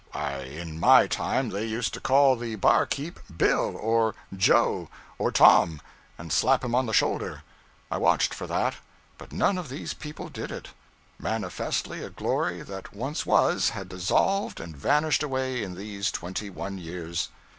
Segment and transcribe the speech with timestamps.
[0.13, 4.89] Why, in my time they used to call the 'barkeep' Bill, or Joe,
[5.19, 5.79] or Tom,
[6.17, 7.43] and slap him on the shoulder;
[7.91, 8.77] I watched for that.
[9.19, 10.69] But none of these people did it.
[11.19, 16.79] Manifestly a glory that once was had dissolved and vanished away in these twenty one
[16.79, 17.29] years.